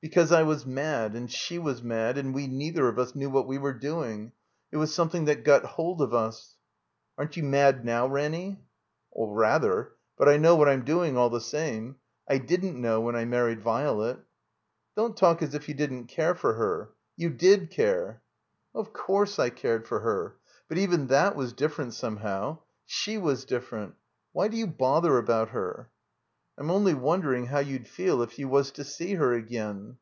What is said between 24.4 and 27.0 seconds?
do you bother about her?" "I'm only